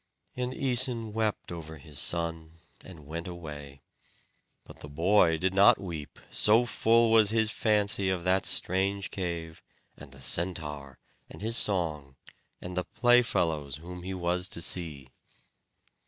[0.35, 2.53] And Æson wept over his son
[2.83, 3.81] and went away;
[4.63, 9.61] but the boy did not weep, so full was his fancy of that strange cave,
[9.95, 10.97] and the Centaur,
[11.29, 12.15] and his song,
[12.59, 15.09] and the playfellows whom he was to see.